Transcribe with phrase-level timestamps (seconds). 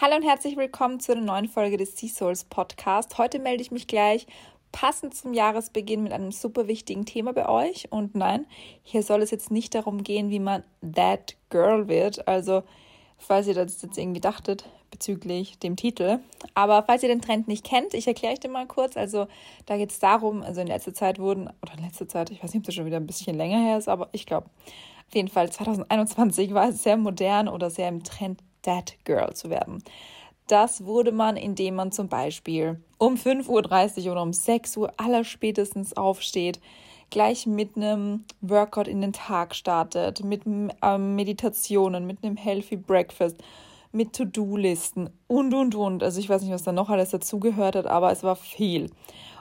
[0.00, 3.18] Hallo und herzlich willkommen zu einer neuen Folge des Sea Souls Podcast.
[3.18, 4.28] Heute melde ich mich gleich
[4.70, 7.90] passend zum Jahresbeginn mit einem super wichtigen Thema bei euch.
[7.90, 8.46] Und nein,
[8.84, 10.62] hier soll es jetzt nicht darum gehen, wie man
[10.94, 12.28] That Girl wird.
[12.28, 12.62] Also,
[13.16, 16.20] falls ihr das jetzt irgendwie dachtet bezüglich dem Titel.
[16.54, 18.96] Aber falls ihr den Trend nicht kennt, ich erkläre euch den mal kurz.
[18.96, 19.26] Also,
[19.66, 22.54] da geht es darum, also in letzter Zeit wurden, oder in letzter Zeit, ich weiß
[22.54, 24.46] nicht, ob das schon wieder ein bisschen länger her ist, aber ich glaube,
[25.08, 29.50] auf jeden Fall 2021 war es sehr modern oder sehr im Trend That Girl zu
[29.50, 29.82] werden.
[30.46, 35.96] Das wurde man, indem man zum Beispiel um 5.30 Uhr oder um 6 Uhr allerspätestens
[35.96, 36.58] aufsteht,
[37.10, 43.36] gleich mit einem Workout in den Tag startet, mit ähm, Meditationen, mit einem Healthy Breakfast,
[43.92, 46.02] mit To-Do-Listen und, und, und.
[46.02, 48.90] Also ich weiß nicht, was da noch alles dazugehört hat, aber es war viel.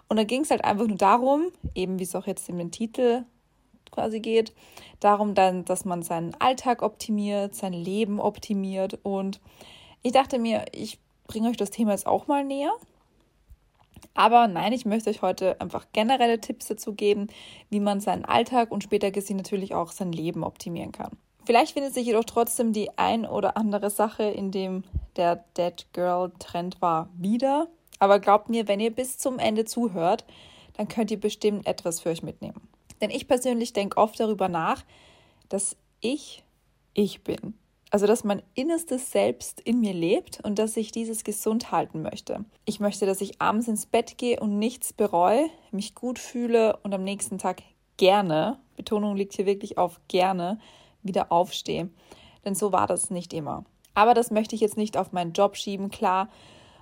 [0.09, 2.71] Und da ging es halt einfach nur darum, eben wie es auch jetzt in den
[2.71, 3.23] Titel
[3.91, 4.53] quasi geht,
[4.99, 8.99] darum dann, dass man seinen Alltag optimiert, sein Leben optimiert.
[9.03, 9.39] Und
[10.01, 12.73] ich dachte mir, ich bringe euch das Thema jetzt auch mal näher.
[14.13, 17.27] Aber nein, ich möchte euch heute einfach generelle Tipps dazu geben,
[17.69, 21.11] wie man seinen Alltag und später gesehen natürlich auch sein Leben optimieren kann.
[21.45, 24.83] Vielleicht findet sich jedoch trotzdem die ein oder andere Sache, in dem
[25.15, 27.67] der Dead Girl Trend war, wieder.
[27.99, 30.25] Aber glaubt mir, wenn ihr bis zum Ende zuhört,
[30.73, 32.67] dann könnt ihr bestimmt etwas für euch mitnehmen.
[33.01, 34.83] Denn ich persönlich denke oft darüber nach,
[35.49, 36.43] dass ich
[36.93, 37.53] ich bin.
[37.89, 42.43] Also, dass mein innerstes Selbst in mir lebt und dass ich dieses gesund halten möchte.
[42.65, 46.93] Ich möchte, dass ich abends ins Bett gehe und nichts bereue, mich gut fühle und
[46.93, 47.61] am nächsten Tag
[47.95, 50.59] gerne, Betonung liegt hier wirklich auf gerne,
[51.01, 51.89] wieder aufstehe.
[52.43, 53.63] Denn so war das nicht immer.
[53.93, 55.89] Aber das möchte ich jetzt nicht auf meinen Job schieben.
[55.89, 56.29] Klar,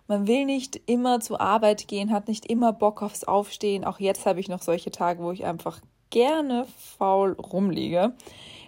[0.08, 3.86] man will nicht immer zur Arbeit gehen, hat nicht immer Bock aufs Aufstehen.
[3.86, 5.82] Auch jetzt habe ich noch solche Tage, wo ich einfach
[6.16, 6.66] gerne
[6.98, 8.14] faul rumliege.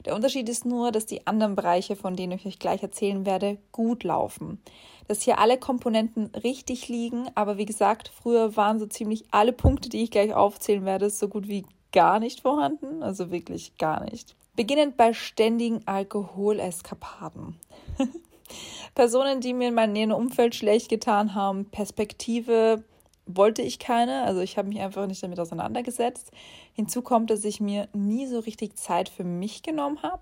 [0.05, 3.57] Der Unterschied ist nur, dass die anderen Bereiche, von denen ich euch gleich erzählen werde,
[3.71, 4.61] gut laufen.
[5.07, 9.87] Dass hier alle Komponenten richtig liegen, aber wie gesagt, früher waren so ziemlich alle Punkte,
[9.87, 14.35] die ich gleich aufzählen werde, so gut wie gar nicht vorhanden, also wirklich gar nicht.
[14.57, 17.55] Beginnend bei ständigen Alkoholeskapaden.
[18.93, 22.83] Personen, die mir in meinem näheren Umfeld schlecht getan haben, Perspektive,
[23.27, 24.23] wollte ich keine.
[24.23, 26.31] Also ich habe mich einfach nicht damit auseinandergesetzt.
[26.73, 30.21] Hinzu kommt, dass ich mir nie so richtig Zeit für mich genommen habe.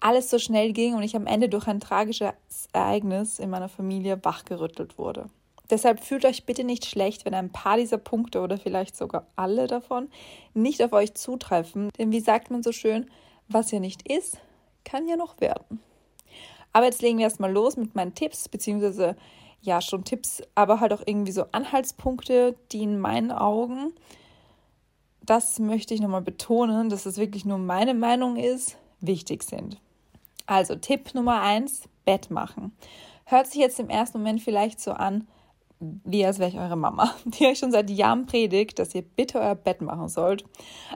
[0.00, 2.34] Alles so schnell ging und ich am Ende durch ein tragisches
[2.72, 5.26] Ereignis in meiner Familie wachgerüttelt wurde.
[5.70, 9.66] Deshalb fühlt euch bitte nicht schlecht, wenn ein paar dieser Punkte oder vielleicht sogar alle
[9.66, 10.10] davon
[10.52, 11.88] nicht auf euch zutreffen.
[11.98, 13.10] Denn wie sagt man so schön,
[13.48, 14.38] was ja nicht ist,
[14.84, 15.80] kann ja noch werden.
[16.72, 19.16] Aber jetzt legen wir erstmal los mit meinen Tipps, beziehungsweise
[19.64, 23.92] ja schon Tipps, aber halt auch irgendwie so Anhaltspunkte, die in meinen Augen,
[25.22, 29.80] das möchte ich nochmal betonen, dass es wirklich nur meine Meinung ist, wichtig sind.
[30.46, 32.72] Also Tipp Nummer eins, Bett machen.
[33.24, 35.26] Hört sich jetzt im ersten Moment vielleicht so an,
[35.80, 39.40] wie als wäre ich eure Mama, die euch schon seit Jahren predigt, dass ihr bitte
[39.40, 40.44] euer Bett machen sollt.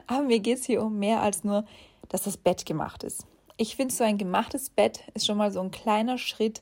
[0.05, 1.65] Aber mir geht es hier um mehr als nur,
[2.09, 3.25] dass das Bett gemacht ist.
[3.57, 6.61] Ich finde, so ein gemachtes Bett ist schon mal so ein kleiner Schritt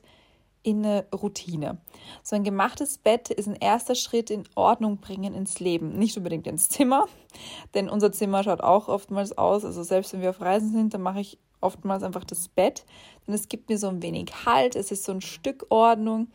[0.62, 1.78] in eine Routine.
[2.22, 5.98] So ein gemachtes Bett ist ein erster Schritt in Ordnung bringen ins Leben.
[5.98, 7.06] Nicht unbedingt ins Zimmer,
[7.74, 9.64] denn unser Zimmer schaut auch oftmals aus.
[9.64, 12.84] Also selbst wenn wir auf Reisen sind, dann mache ich oftmals einfach das Bett.
[13.26, 16.28] Denn es gibt mir so ein wenig Halt, es ist so ein Stück Ordnung,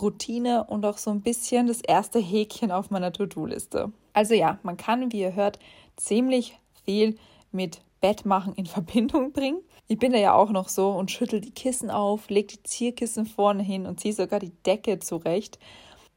[0.00, 3.92] Routine und auch so ein bisschen das erste Häkchen auf meiner To-Do-Liste.
[4.12, 5.58] Also ja, man kann, wie ihr hört,
[5.96, 7.16] ziemlich viel
[7.50, 9.60] mit Bettmachen in Verbindung bringen.
[9.88, 13.26] Ich bin da ja auch noch so und schüttel die Kissen auf, leg die Zierkissen
[13.26, 15.58] vorne hin und ziehe sogar die Decke zurecht.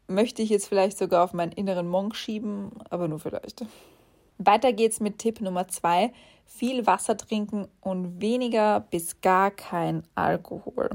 [0.07, 3.65] Möchte ich jetzt vielleicht sogar auf meinen inneren Monk schieben, aber nur vielleicht.
[4.37, 6.11] Weiter geht's mit Tipp Nummer zwei:
[6.45, 10.89] viel Wasser trinken und weniger bis gar kein Alkohol.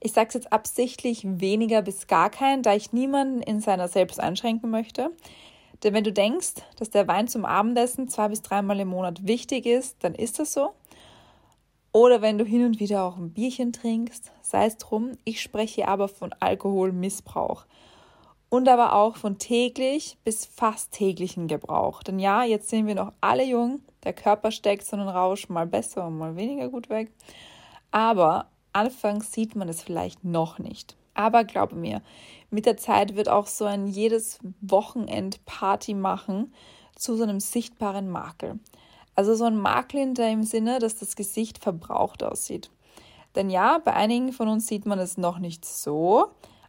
[0.00, 4.20] Ich sage es jetzt absichtlich weniger bis gar kein, da ich niemanden in seiner Selbst
[4.20, 5.10] einschränken möchte.
[5.82, 9.66] Denn wenn du denkst, dass der Wein zum Abendessen zwei bis dreimal im Monat wichtig
[9.66, 10.72] ist, dann ist das so.
[11.96, 15.12] Oder wenn du hin und wieder auch ein Bierchen trinkst, sei es drum.
[15.24, 17.64] Ich spreche aber von Alkoholmissbrauch.
[18.50, 22.02] Und aber auch von täglich bis fast täglichen Gebrauch.
[22.02, 23.80] Denn ja, jetzt sind wir noch alle jung.
[24.04, 27.10] Der Körper steckt so einen Rausch mal besser und mal weniger gut weg.
[27.92, 30.98] Aber anfangs sieht man es vielleicht noch nicht.
[31.14, 32.02] Aber glaube mir,
[32.50, 36.52] mit der Zeit wird auch so ein jedes Wochenend Party machen
[36.94, 38.60] zu so einem sichtbaren Makel.
[39.16, 42.70] Also so ein Makel in dem Sinne, dass das Gesicht verbraucht aussieht.
[43.34, 46.28] Denn ja, bei einigen von uns sieht man es noch nicht so,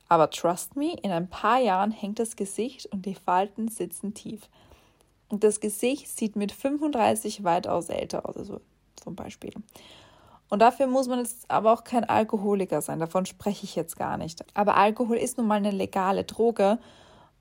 [0.09, 4.49] aber trust me, in ein paar Jahren hängt das Gesicht und die Falten sitzen tief.
[5.29, 8.61] Und das Gesicht sieht mit 35 weitaus älter aus, also
[8.95, 9.53] zum Beispiel.
[10.49, 14.17] Und dafür muss man jetzt aber auch kein Alkoholiker sein, davon spreche ich jetzt gar
[14.17, 14.45] nicht.
[14.53, 16.79] Aber Alkohol ist nun mal eine legale Droge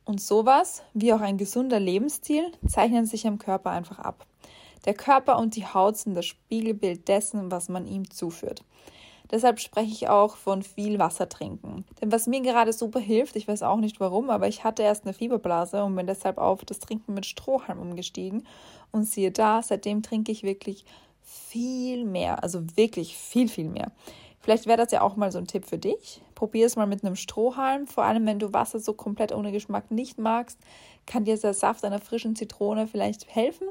[0.05, 4.27] und sowas, wie auch ein gesunder Lebensstil, zeichnen sich im Körper einfach ab.
[4.85, 8.63] Der Körper und die Haut sind das Spiegelbild dessen, was man ihm zuführt.
[9.31, 11.85] Deshalb spreche ich auch von viel Wasser trinken.
[12.01, 15.05] Denn was mir gerade super hilft, ich weiß auch nicht warum, aber ich hatte erst
[15.05, 18.47] eine Fieberblase und bin deshalb auf das Trinken mit Strohhalm umgestiegen.
[18.93, 20.85] Und siehe da, seitdem trinke ich wirklich
[21.23, 23.91] viel mehr, also wirklich viel, viel mehr.
[24.39, 26.23] Vielleicht wäre das ja auch mal so ein Tipp für dich.
[26.37, 27.89] Probier es mal mit einem Strohhalm.
[27.89, 30.61] Vor allem, wenn du Wasser so komplett ohne Geschmack nicht magst,
[31.05, 33.67] kann dir der Saft einer frischen Zitrone vielleicht helfen.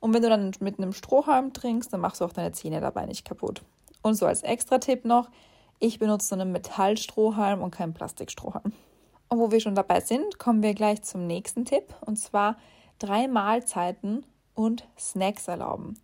[0.00, 3.06] Und wenn du dann mit einem Strohhalm trinkst, dann machst du auch deine Zähne dabei
[3.06, 3.62] nicht kaputt.
[4.02, 5.28] Und so als Extra-Tipp noch,
[5.78, 8.72] ich benutze einen Metallstrohhalm und keinen Plastikstrohhalm.
[9.28, 11.94] Und wo wir schon dabei sind, kommen wir gleich zum nächsten Tipp.
[12.00, 12.56] Und zwar
[12.98, 15.98] drei Mahlzeiten und Snacks erlauben.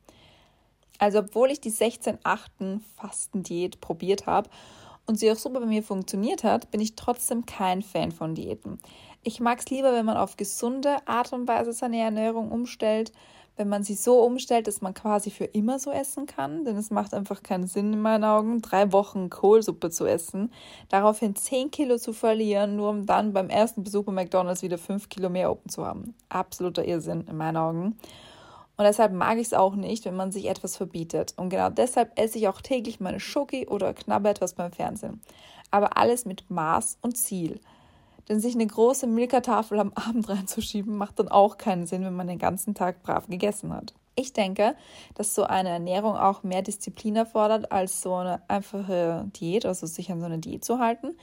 [0.98, 4.48] Also obwohl ich die 16-8 Fastendiät probiert habe
[5.06, 8.78] und sie auch super bei mir funktioniert hat, bin ich trotzdem kein Fan von Diäten.
[9.22, 13.12] Ich mag es lieber, wenn man auf gesunde Art und Weise seine Ernährung umstellt,
[13.56, 16.90] wenn man sie so umstellt, dass man quasi für immer so essen kann, denn es
[16.90, 20.52] macht einfach keinen Sinn in meinen Augen, drei Wochen Kohlsuppe zu essen,
[20.88, 25.08] daraufhin 10 Kilo zu verlieren, nur um dann beim ersten Besuch bei McDonalds wieder 5
[25.08, 26.14] Kilo mehr oben zu haben.
[26.28, 27.96] Absoluter Irrsinn in meinen Augen.
[28.76, 31.34] Und deshalb mag ich es auch nicht, wenn man sich etwas verbietet.
[31.36, 35.20] Und genau deshalb esse ich auch täglich meine Schoki oder knabber etwas beim Fernsehen.
[35.70, 37.60] Aber alles mit Maß und Ziel.
[38.28, 42.28] Denn sich eine große Milka-Tafel am Abend reinzuschieben, macht dann auch keinen Sinn, wenn man
[42.28, 43.94] den ganzen Tag brav gegessen hat.
[44.14, 44.76] Ich denke,
[45.14, 50.12] dass so eine Ernährung auch mehr Disziplin erfordert als so eine einfache Diät, also sich
[50.12, 51.16] an so eine Diät zu halten.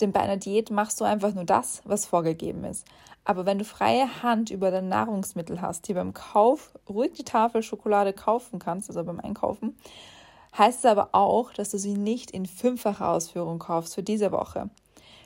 [0.00, 2.86] Denn bei einer Diät machst du einfach nur das, was vorgegeben ist.
[3.24, 7.62] Aber wenn du freie Hand über dein Nahrungsmittel hast, die beim Kauf ruhig die Tafel
[7.62, 9.76] Schokolade kaufen kannst, also beim Einkaufen,
[10.56, 14.70] heißt es aber auch, dass du sie nicht in fünffacher Ausführung kaufst für diese Woche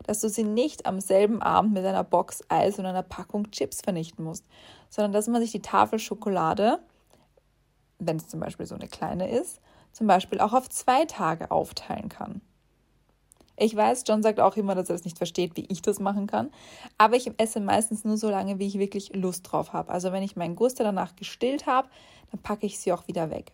[0.05, 3.81] dass du sie nicht am selben Abend mit einer Box Eis und einer Packung Chips
[3.81, 4.45] vernichten musst,
[4.89, 6.79] sondern dass man sich die Tafel Schokolade,
[7.99, 9.61] wenn es zum Beispiel so eine kleine ist,
[9.93, 12.41] zum Beispiel auch auf zwei Tage aufteilen kann.
[13.57, 16.27] Ich weiß, John sagt auch immer, dass er das nicht versteht, wie ich das machen
[16.27, 16.51] kann.
[16.99, 19.93] Aber ich esse meistens nur so lange, wie ich wirklich Lust drauf habe.
[19.93, 21.89] Also wenn ich meinen Guster danach gestillt habe,
[22.33, 23.53] dann packe ich sie auch wieder weg.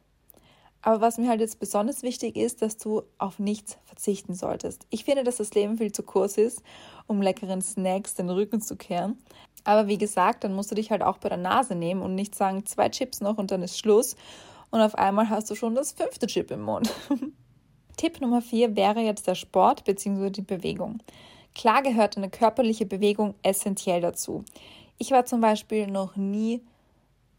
[0.83, 4.87] Aber was mir halt jetzt besonders wichtig ist, dass du auf nichts verzichten solltest.
[4.91, 6.63] Ich finde, dass das Leben viel zu kurz ist,
[7.07, 9.19] um leckeren Snacks den Rücken zu kehren.
[9.65, 12.35] Aber wie gesagt, dann musst du dich halt auch bei der Nase nehmen und nicht
[12.35, 14.17] sagen, zwei Chips noch und dann ist Schluss.
[14.71, 16.91] Und auf einmal hast du schon das fünfte Chip im Mund.
[17.97, 20.31] Tipp Nummer vier wäre jetzt der Sport bzw.
[20.31, 21.03] die Bewegung.
[21.55, 24.45] Klar gehört eine körperliche Bewegung essentiell dazu.
[24.97, 26.63] Ich war zum Beispiel noch nie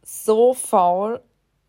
[0.04, 1.22] so faul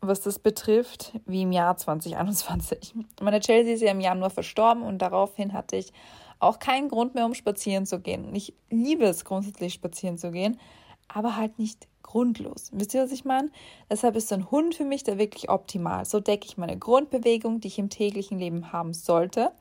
[0.07, 2.93] was das betrifft, wie im Jahr 2021.
[3.21, 5.93] Meine Chelsea ist ja im Januar verstorben und daraufhin hatte ich
[6.39, 8.33] auch keinen Grund mehr, um spazieren zu gehen.
[8.35, 10.59] Ich liebe es grundsätzlich, spazieren zu gehen,
[11.07, 12.69] aber halt nicht grundlos.
[12.73, 13.49] Wisst ihr, was ich meine?
[13.89, 16.05] Deshalb ist so ein Hund für mich da wirklich optimal.
[16.05, 19.51] So decke ich meine Grundbewegung, die ich im täglichen Leben haben sollte.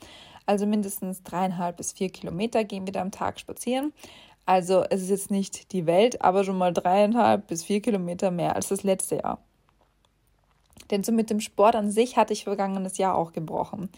[0.45, 3.93] Also mindestens dreieinhalb bis vier Kilometer gehen wir da am Tag spazieren.
[4.45, 8.57] Also es ist jetzt nicht die Welt, aber schon mal dreieinhalb bis vier Kilometer mehr
[8.57, 9.39] als das letzte Jahr.
[10.91, 13.89] Denn so mit dem Sport an sich hatte ich vergangenes Jahr auch gebrochen.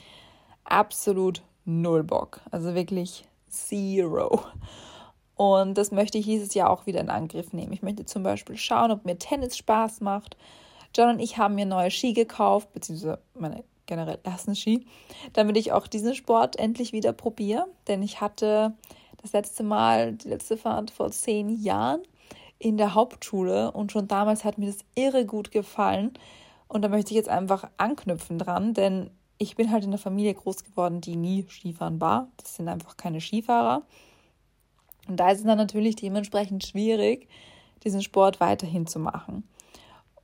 [0.64, 2.40] Absolut null Bock.
[2.50, 4.42] Also wirklich zero.
[5.36, 7.72] Und das möchte ich dieses Jahr auch wieder in Angriff nehmen.
[7.72, 10.36] Ich möchte zum Beispiel schauen, ob mir Tennis Spaß macht.
[10.94, 14.86] John und ich haben mir neue Ski gekauft, beziehungsweise meine generell ersten Ski,
[15.32, 17.66] damit ich auch diesen Sport endlich wieder probiere.
[17.88, 18.74] Denn ich hatte
[19.20, 22.02] das letzte Mal, die letzte Fahrt vor zehn Jahren
[22.58, 26.12] in der Hauptschule und schon damals hat mir das irre gut gefallen.
[26.68, 30.34] Und da möchte ich jetzt einfach anknüpfen dran, denn ich bin halt in einer Familie
[30.34, 32.28] groß geworden, die nie Skifahren war.
[32.36, 33.82] Das sind einfach keine Skifahrer.
[35.08, 37.28] Und da ist es dann natürlich dementsprechend schwierig,
[37.82, 39.46] diesen Sport weiterhin zu machen.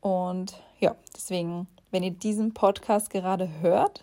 [0.01, 4.03] Und ja, deswegen, wenn ihr diesen Podcast gerade hört,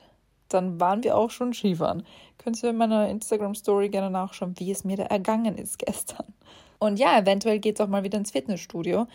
[0.49, 2.03] dann waren wir auch schon Skifahren.
[2.37, 6.25] Könnt ihr in meiner Instagram-Story gerne nachschauen, wie es mir da ergangen ist gestern.
[6.79, 9.07] Und ja, eventuell geht es auch mal wieder ins Fitnessstudio.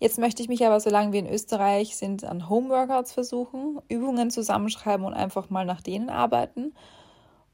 [0.00, 5.04] Jetzt möchte ich mich aber, solange wir in Österreich sind, an Homeworkouts versuchen, Übungen zusammenschreiben
[5.04, 6.72] und einfach mal nach denen arbeiten.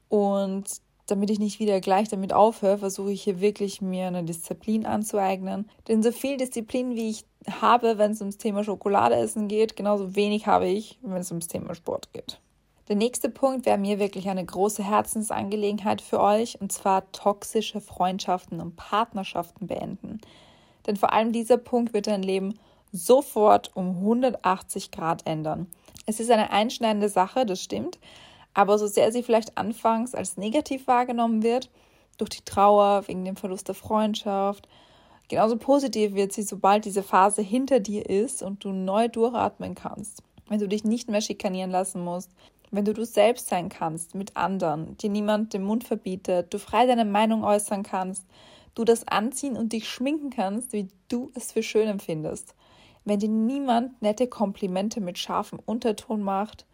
[0.07, 0.65] Und
[1.07, 5.69] damit ich nicht wieder gleich damit aufhöre, versuche ich hier wirklich mir eine Disziplin anzueignen.
[5.89, 7.25] Denn so viel Disziplin, wie ich
[7.61, 11.75] habe, wenn es ums Thema Schokoladeessen geht, genauso wenig habe ich, wenn es ums Thema
[11.75, 12.39] Sport geht.
[12.87, 18.61] Der nächste Punkt wäre mir wirklich eine große Herzensangelegenheit für euch, und zwar toxische Freundschaften
[18.61, 20.21] und Partnerschaften beenden.
[20.87, 22.57] Denn vor allem dieser Punkt wird dein Leben
[22.91, 25.67] sofort um 180 Grad ändern.
[26.05, 27.99] Es ist eine einschneidende Sache, das stimmt,
[28.53, 31.69] aber so sehr sie vielleicht anfangs als negativ wahrgenommen wird,
[32.17, 34.67] durch die Trauer, wegen dem Verlust der Freundschaft,
[35.27, 40.23] genauso positiv wird sie, sobald diese Phase hinter dir ist und du neu durchatmen kannst.
[40.47, 42.31] Wenn du dich nicht mehr schikanieren lassen musst,
[42.71, 46.85] wenn du du selbst sein kannst mit anderen, dir niemand den Mund verbietet, du frei
[46.85, 48.25] deine Meinung äußern kannst,
[48.77, 52.55] du das anziehen und dich schminken kannst, wie du es für schön empfindest.
[53.05, 56.65] Wenn dir niemand nette Komplimente mit scharfem Unterton macht,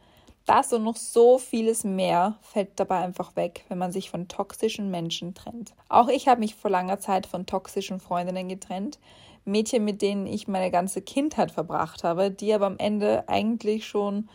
[0.45, 4.91] das und noch so vieles mehr fällt dabei einfach weg, wenn man sich von toxischen
[4.91, 5.73] Menschen trennt.
[5.87, 8.99] Auch ich habe mich vor langer Zeit von toxischen Freundinnen getrennt.
[9.45, 14.29] Mädchen, mit denen ich meine ganze Kindheit verbracht habe, die aber am Ende eigentlich schon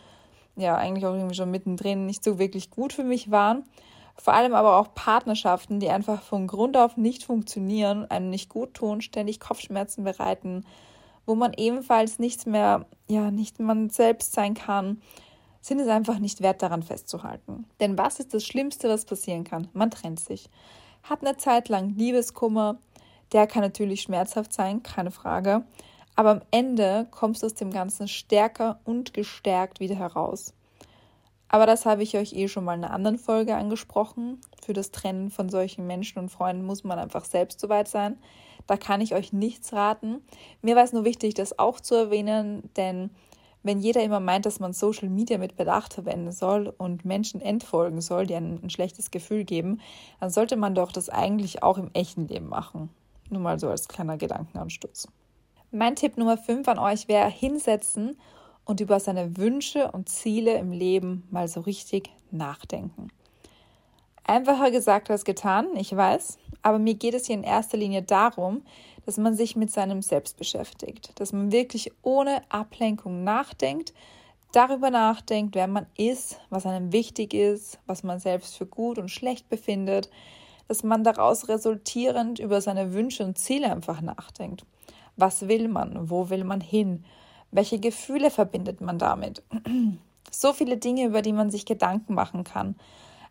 [0.55, 3.63] ja eigentlich auch irgendwie schon mittendrin nicht so wirklich gut für mich waren.
[4.19, 8.73] Vor allem aber auch Partnerschaften, die einfach von Grund auf nicht funktionieren, einem nicht gut
[8.73, 10.65] tun, ständig Kopfschmerzen bereiten,
[11.25, 15.01] wo man ebenfalls nichts mehr, ja, nicht man selbst sein kann,
[15.61, 17.65] sind es einfach nicht wert, daran festzuhalten.
[17.79, 19.69] Denn was ist das Schlimmste, was passieren kann?
[19.71, 20.49] Man trennt sich.
[21.03, 22.77] Hat eine Zeit lang Liebeskummer,
[23.31, 25.63] der kann natürlich schmerzhaft sein, keine Frage.
[26.15, 30.53] Aber am Ende kommst du aus dem Ganzen stärker und gestärkt wieder heraus.
[31.49, 34.39] Aber das habe ich euch eh schon mal in einer anderen Folge angesprochen.
[34.63, 38.17] Für das Trennen von solchen Menschen und Freunden muss man einfach selbst soweit sein.
[38.67, 40.21] Da kann ich euch nichts raten.
[40.61, 43.09] Mir war es nur wichtig, das auch zu erwähnen, denn
[43.63, 47.99] wenn jeder immer meint, dass man Social Media mit Bedacht verwenden soll und Menschen entfolgen
[47.99, 49.81] soll, die einem ein schlechtes Gefühl geben,
[50.19, 52.89] dann sollte man doch das eigentlich auch im echten Leben machen.
[53.29, 55.07] Nur mal so als kleiner Gedankenanstoß.
[55.71, 58.17] Mein Tipp Nummer 5 an euch wäre hinsetzen
[58.69, 63.07] und über seine Wünsche und Ziele im Leben mal so richtig nachdenken.
[64.23, 68.61] Einfacher gesagt als getan, ich weiß, aber mir geht es hier in erster Linie darum,
[69.07, 73.95] dass man sich mit seinem Selbst beschäftigt, dass man wirklich ohne Ablenkung nachdenkt,
[74.51, 79.09] darüber nachdenkt, wer man ist, was einem wichtig ist, was man selbst für gut und
[79.09, 80.11] schlecht befindet,
[80.67, 84.63] dass man daraus resultierend über seine Wünsche und Ziele einfach nachdenkt.
[85.17, 86.11] Was will man?
[86.11, 87.03] Wo will man hin?
[87.51, 89.43] Welche Gefühle verbindet man damit?
[90.31, 92.75] So viele Dinge, über die man sich Gedanken machen kann.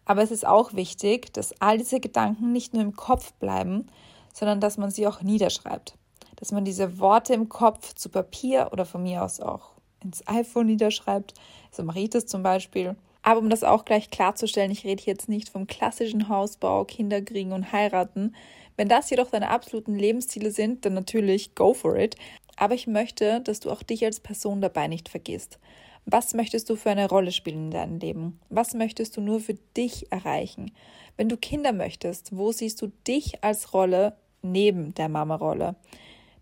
[0.05, 3.87] Aber es ist auch wichtig, dass all diese Gedanken nicht nur im Kopf bleiben,
[4.35, 5.95] sondern dass man sie auch niederschreibt.
[6.35, 10.67] Dass man diese Worte im Kopf zu Papier oder von mir aus auch ins iPhone
[10.67, 11.35] niederschreibt.
[11.71, 12.97] So mache ich das zum Beispiel.
[13.23, 17.73] Aber um das auch gleich klarzustellen, ich rede jetzt nicht vom klassischen Hausbau, Kinderkriegen und
[17.73, 18.35] heiraten,
[18.79, 22.15] wenn das jedoch deine absoluten Lebensziele sind, dann natürlich go for it.
[22.59, 25.59] Aber ich möchte, dass du auch dich als Person dabei nicht vergisst.
[26.07, 28.41] Was möchtest du für eine Rolle spielen in deinem Leben?
[28.49, 30.73] Was möchtest du nur für dich erreichen?
[31.17, 35.77] Wenn du Kinder möchtest, wo siehst du dich als Rolle neben der Mama-Rolle?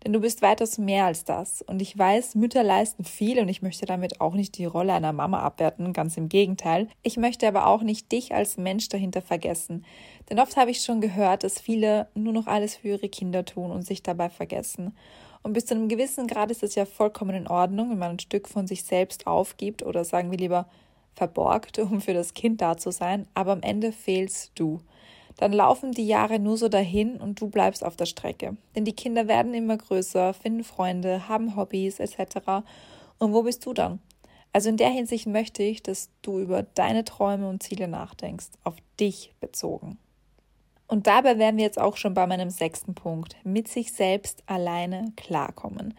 [0.03, 1.61] Denn du bist weitaus mehr als das.
[1.61, 5.11] Und ich weiß, Mütter leisten viel und ich möchte damit auch nicht die Rolle einer
[5.11, 6.87] Mama abwerten, ganz im Gegenteil.
[7.03, 9.85] Ich möchte aber auch nicht dich als Mensch dahinter vergessen.
[10.29, 13.69] Denn oft habe ich schon gehört, dass viele nur noch alles für ihre Kinder tun
[13.71, 14.95] und sich dabei vergessen.
[15.47, 18.19] Und bis zu einem gewissen Grad ist es ja vollkommen in Ordnung, wenn man ein
[18.19, 20.67] Stück von sich selbst aufgibt oder sagen wir lieber
[21.15, 23.27] verborgt, um für das Kind da zu sein.
[23.33, 24.81] Aber am Ende fehlst du
[25.37, 28.57] dann laufen die Jahre nur so dahin und du bleibst auf der Strecke.
[28.75, 32.65] Denn die Kinder werden immer größer, finden Freunde, haben Hobbys etc.
[33.19, 33.99] Und wo bist du dann?
[34.51, 38.75] Also in der Hinsicht möchte ich, dass du über deine Träume und Ziele nachdenkst, auf
[38.99, 39.99] dich bezogen.
[40.87, 45.11] Und dabei wären wir jetzt auch schon bei meinem sechsten Punkt, mit sich selbst alleine
[45.15, 45.93] klarkommen.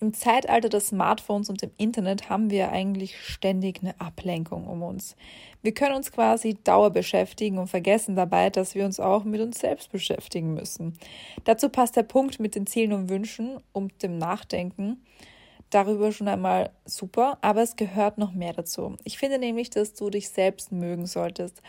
[0.00, 5.16] Im Zeitalter des Smartphones und dem Internet haben wir eigentlich ständig eine Ablenkung um uns.
[5.62, 9.60] Wir können uns quasi Dauer beschäftigen und vergessen dabei, dass wir uns auch mit uns
[9.60, 10.98] selbst beschäftigen müssen.
[11.44, 15.00] Dazu passt der Punkt mit den Zielen und Wünschen und dem Nachdenken
[15.70, 18.96] darüber schon einmal super, aber es gehört noch mehr dazu.
[19.04, 21.62] Ich finde nämlich, dass du dich selbst mögen solltest.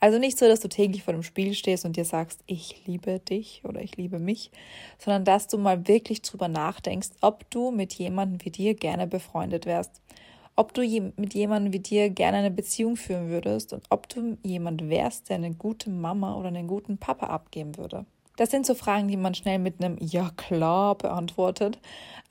[0.00, 3.18] Also nicht so, dass du täglich vor dem Spiegel stehst und dir sagst, ich liebe
[3.18, 4.50] dich oder ich liebe mich,
[4.98, 9.66] sondern dass du mal wirklich drüber nachdenkst, ob du mit jemandem wie dir gerne befreundet
[9.66, 10.00] wärst,
[10.54, 10.82] ob du
[11.16, 15.36] mit jemandem wie dir gerne eine Beziehung führen würdest und ob du jemand wärst, der
[15.36, 18.06] eine gute Mama oder einen guten Papa abgeben würde.
[18.36, 21.80] Das sind so Fragen, die man schnell mit einem Ja klar beantwortet.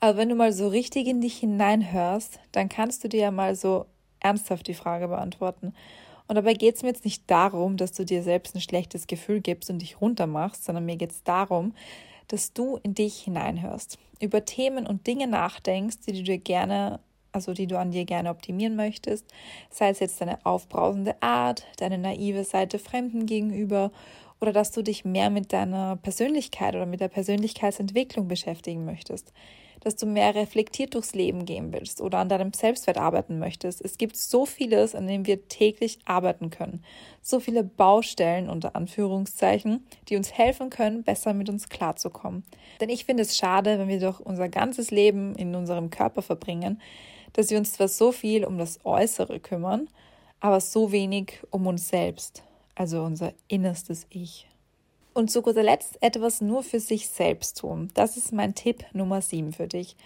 [0.00, 3.54] Aber wenn du mal so richtig in dich hineinhörst, dann kannst du dir ja mal
[3.54, 3.84] so
[4.20, 5.74] ernsthaft die Frage beantworten.
[6.28, 9.40] Und dabei geht es mir jetzt nicht darum, dass du dir selbst ein schlechtes Gefühl
[9.40, 11.74] gibst und dich runtermachst, sondern mir geht es darum,
[12.28, 17.00] dass du in dich hineinhörst, über Themen und Dinge nachdenkst, die du dir gerne,
[17.32, 19.24] also die du an dir gerne optimieren möchtest,
[19.70, 23.90] sei es jetzt deine aufbrausende Art, deine naive Seite Fremden gegenüber
[24.40, 29.32] oder dass du dich mehr mit deiner Persönlichkeit oder mit der Persönlichkeitsentwicklung beschäftigen möchtest.
[29.80, 33.80] Dass du mehr reflektiert durchs Leben gehen willst oder an deinem Selbstwert arbeiten möchtest.
[33.84, 36.82] Es gibt so vieles, an dem wir täglich arbeiten können.
[37.22, 42.44] So viele Baustellen unter Anführungszeichen, die uns helfen können, besser mit uns klarzukommen.
[42.80, 46.80] Denn ich finde es schade, wenn wir doch unser ganzes Leben in unserem Körper verbringen,
[47.32, 49.88] dass wir uns zwar so viel um das Äußere kümmern,
[50.40, 52.42] aber so wenig um uns selbst,
[52.74, 54.48] also unser innerstes Ich.
[55.18, 57.90] Und zu guter Letzt etwas nur für sich selbst tun.
[57.94, 59.96] Das ist mein Tipp Nummer 7 für dich.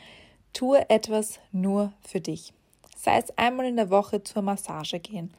[0.54, 2.54] Tue etwas nur für dich.
[2.97, 5.35] Sei es einmal in der Woche zur Massage gehen,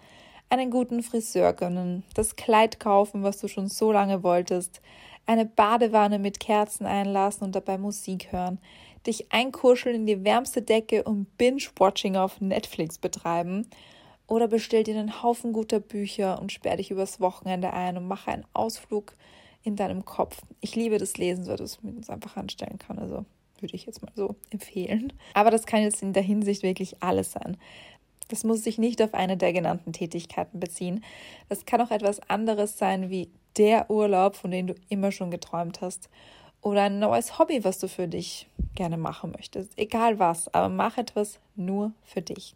[0.47, 4.79] einen guten Friseur gönnen, das Kleid kaufen, was du schon so lange wolltest,
[5.25, 8.59] eine Badewanne mit Kerzen einlassen und dabei Musik hören,
[9.07, 13.67] dich einkuscheln in die wärmste Decke und Binge-Watching auf Netflix betreiben
[14.27, 18.29] oder bestell dir einen Haufen guter Bücher und sperr dich übers Wochenende ein und mache
[18.29, 19.15] einen Ausflug
[19.63, 20.41] in deinem Kopf.
[20.61, 22.99] Ich liebe das Lesen, so dass man es einfach anstellen kann.
[22.99, 23.25] Also
[23.59, 25.13] würde ich jetzt mal so empfehlen.
[25.33, 27.57] Aber das kann jetzt in der Hinsicht wirklich alles sein.
[28.27, 31.03] Das muss sich nicht auf eine der genannten Tätigkeiten beziehen.
[31.49, 35.81] Das kann auch etwas anderes sein wie der Urlaub, von dem du immer schon geträumt
[35.81, 36.09] hast.
[36.61, 39.77] Oder ein neues Hobby, was du für dich gerne machen möchtest.
[39.77, 42.55] Egal was, aber mach etwas nur für dich.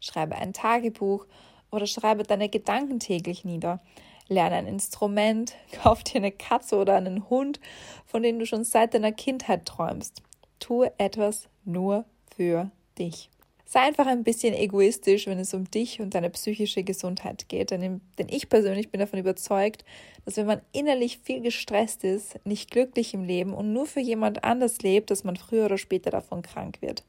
[0.00, 1.26] Schreibe ein Tagebuch
[1.70, 3.80] oder schreibe deine Gedanken täglich nieder.
[4.28, 7.60] Lerne ein Instrument, kauf dir eine Katze oder einen Hund,
[8.06, 10.22] von denen du schon seit deiner Kindheit träumst.
[10.60, 12.04] Tue etwas nur
[12.34, 13.30] für dich.
[13.66, 17.70] Sei einfach ein bisschen egoistisch, wenn es um dich und deine psychische Gesundheit geht.
[17.70, 19.84] Denn, ich persönlich bin davon überzeugt,
[20.24, 24.44] dass wenn man innerlich viel gestresst ist, nicht glücklich im Leben und nur für jemand
[24.44, 27.04] anders lebt, dass man früher oder später davon krank wird.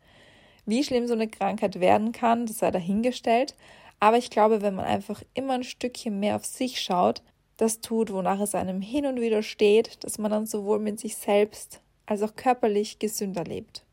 [0.65, 3.53] Wie schlimm so eine Krankheit werden kann, das sei dahingestellt.
[3.99, 7.21] Aber ich glaube, wenn man einfach immer ein Stückchen mehr auf sich schaut,
[7.57, 11.15] das tut, wonach es einem hin und wieder steht, dass man dann sowohl mit sich
[11.15, 13.85] selbst als auch körperlich gesünder lebt.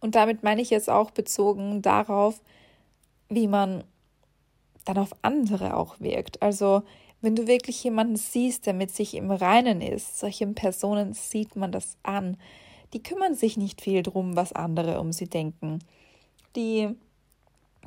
[0.00, 2.40] Und damit meine ich jetzt auch bezogen darauf,
[3.28, 3.82] wie man
[4.84, 6.42] dann auf andere auch wirkt.
[6.42, 6.82] Also
[7.20, 11.72] wenn du wirklich jemanden siehst, der mit sich im Reinen ist, solchen Personen sieht man
[11.72, 12.36] das an.
[12.92, 15.80] Die kümmern sich nicht viel drum, was andere um sie denken.
[16.54, 16.94] Die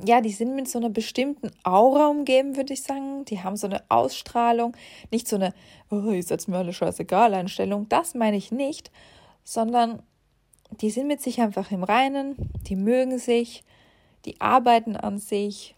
[0.06, 3.26] ja, die sind mit so einer bestimmten Aura umgeben, würde ich sagen.
[3.26, 4.76] Die haben so eine Ausstrahlung,
[5.12, 5.54] nicht so eine,
[5.90, 7.88] oh, ich setze mir alle scheißegal Einstellung.
[7.90, 8.92] Das meine ich nicht,
[9.44, 10.02] sondern
[10.82, 12.36] die sind mit sich einfach im Reinen,
[12.68, 13.64] die mögen sich,
[14.26, 15.76] die arbeiten an sich,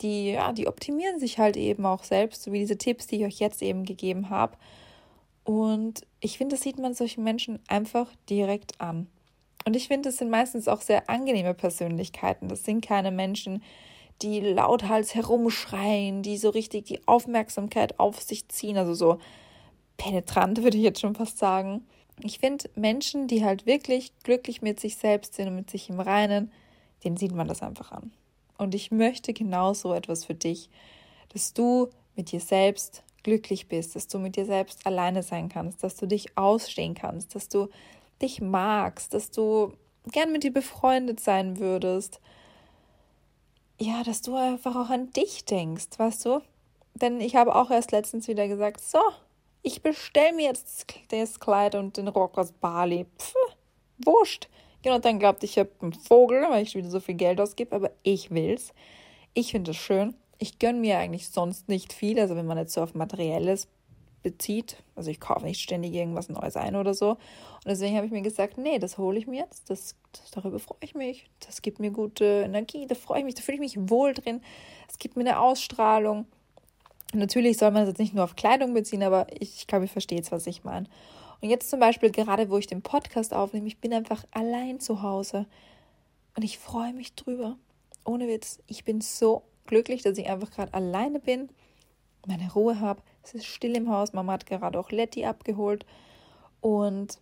[0.00, 3.24] die, ja, die optimieren sich halt eben auch selbst, so wie diese Tipps, die ich
[3.24, 4.56] euch jetzt eben gegeben habe.
[5.44, 9.08] Und ich finde, das sieht man solchen Menschen einfach direkt an.
[9.64, 12.48] Und ich finde, das sind meistens auch sehr angenehme Persönlichkeiten.
[12.48, 13.62] Das sind keine Menschen,
[14.22, 19.18] die lauthals herumschreien, die so richtig die Aufmerksamkeit auf sich ziehen, also so
[19.96, 21.86] penetrant würde ich jetzt schon fast sagen.
[22.22, 25.98] Ich finde Menschen, die halt wirklich glücklich mit sich selbst sind und mit sich im
[25.98, 26.52] Reinen,
[27.02, 28.12] denen sieht man das einfach an.
[28.56, 30.70] Und ich möchte genau so etwas für dich,
[31.30, 35.82] dass du mit dir selbst glücklich bist, dass du mit dir selbst alleine sein kannst,
[35.82, 37.68] dass du dich ausstehen kannst, dass du
[38.24, 39.72] dich magst, dass du
[40.10, 42.20] gern mit dir befreundet sein würdest.
[43.78, 46.40] Ja, dass du einfach auch an dich denkst, weißt du?
[46.94, 49.00] Denn ich habe auch erst letztens wieder gesagt, so,
[49.62, 53.06] ich bestelle mir jetzt das Kleid und den Rock aus Bali.
[53.18, 53.34] Pff,
[54.04, 54.48] wurscht.
[54.82, 57.90] Genau, dann glaubt ich habe einen Vogel, weil ich wieder so viel Geld ausgebe, aber
[58.02, 58.72] ich will's.
[59.32, 60.14] Ich finde es schön.
[60.38, 63.66] Ich gönne mir eigentlich sonst nicht viel, also wenn man jetzt so auf Materielles
[64.24, 64.82] bezieht.
[64.96, 67.10] Also ich kaufe nicht ständig irgendwas Neues ein oder so.
[67.10, 67.18] Und
[67.66, 69.70] deswegen habe ich mir gesagt, nee, das hole ich mir jetzt.
[69.70, 71.30] Das, das, darüber freue ich mich.
[71.46, 72.86] Das gibt mir gute Energie.
[72.88, 74.42] Da freue ich mich, da fühle ich mich wohl drin.
[74.88, 76.26] Es gibt mir eine Ausstrahlung.
[77.12, 79.92] natürlich soll man das jetzt nicht nur auf Kleidung beziehen, aber ich, ich glaube, ich
[79.92, 80.88] verstehe jetzt, was ich meine.
[81.40, 85.02] Und jetzt zum Beispiel, gerade wo ich den Podcast aufnehme, ich bin einfach allein zu
[85.02, 85.46] Hause.
[86.34, 87.56] Und ich freue mich drüber.
[88.04, 88.58] Ohne Witz.
[88.66, 91.50] Ich bin so glücklich, dass ich einfach gerade alleine bin,
[92.26, 94.12] meine Ruhe habe es ist still im Haus.
[94.12, 95.84] Mama hat gerade auch Letty abgeholt.
[96.60, 97.18] Und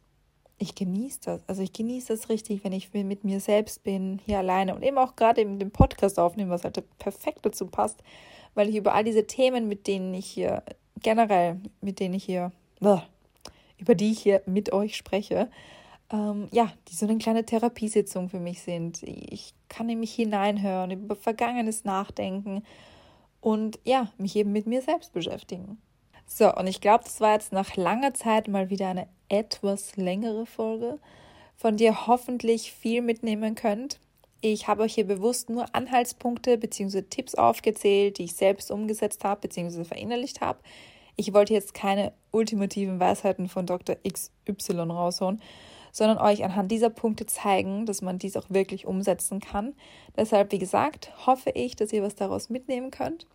[0.62, 1.48] ich genieße das.
[1.48, 4.98] Also ich genieße das richtig, wenn ich mit mir selbst bin, hier alleine und eben
[4.98, 8.02] auch gerade eben den Podcast aufnehmen, was halt perfekt dazu passt,
[8.54, 10.62] weil ich über all diese Themen, mit denen ich hier
[11.02, 15.50] generell, mit denen ich hier, über die ich hier mit euch spreche,
[16.12, 19.02] ähm, ja, die so eine kleine Therapiesitzung für mich sind.
[19.02, 22.62] Ich kann in mich hineinhören, über Vergangenes nachdenken
[23.40, 25.78] und ja, mich eben mit mir selbst beschäftigen.
[26.26, 30.46] So, und ich glaube, das war jetzt nach langer Zeit mal wieder eine etwas längere
[30.46, 30.98] Folge,
[31.56, 33.98] von der ihr hoffentlich viel mitnehmen könnt.
[34.40, 37.02] Ich habe euch hier bewusst nur Anhaltspunkte bzw.
[37.02, 39.84] Tipps aufgezählt, die ich selbst umgesetzt habe bzw.
[39.84, 40.58] verinnerlicht habe.
[41.16, 43.96] Ich wollte jetzt keine ultimativen Weisheiten von Dr.
[43.96, 45.40] XY raushauen,
[45.92, 49.74] sondern euch anhand dieser Punkte zeigen, dass man dies auch wirklich umsetzen kann.
[50.16, 53.26] Deshalb, wie gesagt, hoffe ich, dass ihr was daraus mitnehmen könnt.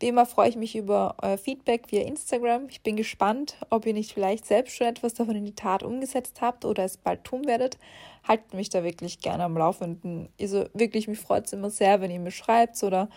[0.00, 2.68] Wie immer freue ich mich über euer Feedback via Instagram.
[2.68, 6.40] Ich bin gespannt, ob ihr nicht vielleicht selbst schon etwas davon in die Tat umgesetzt
[6.40, 7.78] habt oder es bald tun werdet.
[8.26, 10.28] Haltet mich da wirklich gerne am Laufenden.
[10.40, 13.08] Also wirklich, mich freut es immer sehr, wenn ihr mir schreibt oder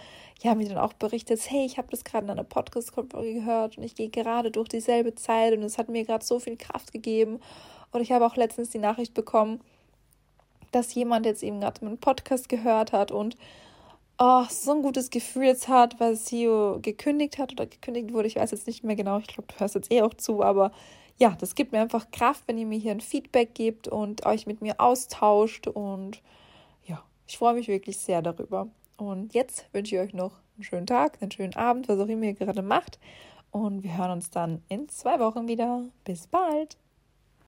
[0.41, 3.84] ja, mir dann auch berichtet, hey, ich habe das gerade in einer Podcast-Folge gehört und
[3.84, 7.39] ich gehe gerade durch dieselbe Zeit und es hat mir gerade so viel Kraft gegeben.
[7.91, 9.62] Und ich habe auch letztens die Nachricht bekommen,
[10.72, 13.38] dass jemand jetzt eben gerade meinen Podcast gehört hat und
[14.22, 18.28] oh, so ein gutes Gefühl jetzt hat, weil CEO gekündigt hat oder gekündigt wurde.
[18.28, 19.18] Ich weiß jetzt nicht mehr genau.
[19.18, 20.72] Ich glaube, du hörst jetzt eh auch zu, aber
[21.18, 24.46] ja, das gibt mir einfach Kraft, wenn ihr mir hier ein Feedback gebt und euch
[24.46, 25.68] mit mir austauscht.
[25.68, 26.22] Und
[26.86, 28.68] ja, ich freue mich wirklich sehr darüber.
[28.98, 32.26] Und jetzt wünsche ich euch noch einen schönen Tag, einen schönen Abend, was auch immer
[32.26, 33.00] ihr gerade macht.
[33.50, 35.84] Und wir hören uns dann in zwei Wochen wieder.
[36.06, 36.78] Bis bald.